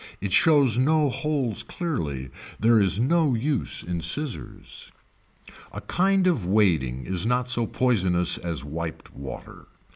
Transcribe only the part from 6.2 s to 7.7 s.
of wading is not so